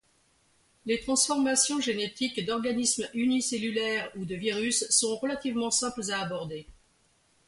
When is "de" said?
4.25-4.33